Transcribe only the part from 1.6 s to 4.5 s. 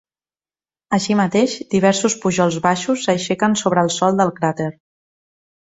diversos pujols baixos s'aixequen sobre el sòl del